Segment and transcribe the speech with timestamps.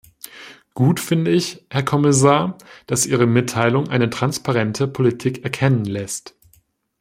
[0.73, 2.57] Gut finde ich, Herr Kommissar,
[2.87, 6.33] dass Ihre Mitteilung eine transparente Politik erkennen lässt.